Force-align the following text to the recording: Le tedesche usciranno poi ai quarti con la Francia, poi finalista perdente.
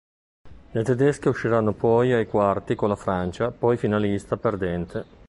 Le 0.71 0.83
tedesche 0.83 1.29
usciranno 1.29 1.73
poi 1.73 2.11
ai 2.11 2.25
quarti 2.25 2.73
con 2.73 2.89
la 2.89 2.95
Francia, 2.95 3.51
poi 3.51 3.77
finalista 3.77 4.35
perdente. 4.35 5.05